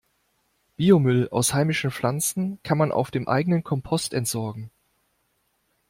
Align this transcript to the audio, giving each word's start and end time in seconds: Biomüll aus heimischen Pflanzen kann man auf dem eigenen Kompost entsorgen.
Biomüll 0.77 1.29
aus 1.29 1.53
heimischen 1.53 1.91
Pflanzen 1.91 2.57
kann 2.63 2.75
man 2.79 2.91
auf 2.91 3.11
dem 3.11 3.27
eigenen 3.27 3.63
Kompost 3.63 4.15
entsorgen. 4.15 4.71